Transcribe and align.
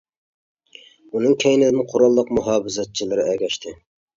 ئۇنىڭ 1.11 1.35
كەينىدىن 1.45 1.85
قوراللىق 1.93 2.35
مۇھاپىزەتچىلىرى 2.39 3.31
ئەگەشتى. 3.35 3.79